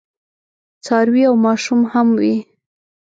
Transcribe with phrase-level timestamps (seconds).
[0.85, 2.35] څاروي او ماشوم هم وي.